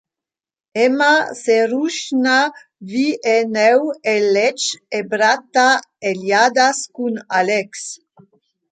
Emma 0.85 1.11
seruschna 1.41 2.37
vi 2.91 3.05
e 3.35 3.37
neu 3.55 3.81
el 4.13 4.23
letg 4.39 4.61
e 4.97 4.99
bratta 5.11 5.67
egliadas 6.09 6.79
cun 6.95 7.15
Alex. 7.39 7.71